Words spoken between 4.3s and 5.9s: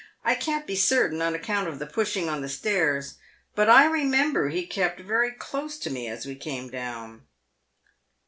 he kept very close